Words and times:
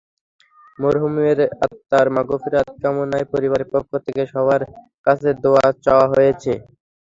মরহুমের 0.79 1.37
আত্মার 1.65 2.07
মাগফিরাত 2.15 2.67
কামনায় 2.81 3.27
পরিবারের 3.33 3.69
পক্ষ 3.73 3.91
থেকে 4.05 4.21
সবার 4.33 4.61
কাছে 5.07 5.29
দোয়া 5.43 5.65
চাওয়া 5.85 6.05
হয়েছে। 6.13 6.53